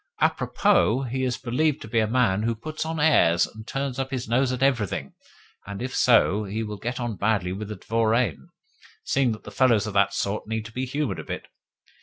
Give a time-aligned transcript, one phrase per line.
[0.19, 3.99] A propos, he is believed to be a man who puts on airs, and turns
[3.99, 5.13] up his nose at everything;
[5.67, 8.47] and if so, he will get on badly with the dvoriane,
[9.03, 11.49] seeing that fellows of that sort need to be humoured a bit.